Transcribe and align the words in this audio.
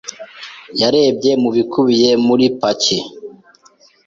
yarebye 0.81 1.31
mu 1.41 1.49
bikubiye 1.55 2.09
muri 2.25 2.45
paki. 2.59 2.97